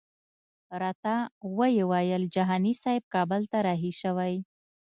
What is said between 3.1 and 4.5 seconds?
کابل ته رهي شوی.